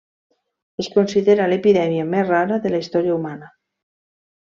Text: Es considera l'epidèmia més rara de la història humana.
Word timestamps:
Es 0.83 0.89
considera 0.95 1.47
l'epidèmia 1.53 2.09
més 2.15 2.27
rara 2.33 2.61
de 2.67 2.75
la 2.77 2.83
història 2.87 3.17
humana. 3.23 3.57